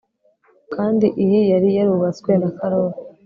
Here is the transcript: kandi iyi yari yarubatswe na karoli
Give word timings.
kandi 0.73 1.07
iyi 1.23 1.39
yari 1.51 1.69
yarubatswe 1.77 2.31
na 2.41 2.49
karoli 2.57 2.97